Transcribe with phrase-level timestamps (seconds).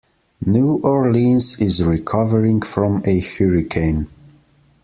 [0.43, 4.07] New Orleans is recovering from a hurricane.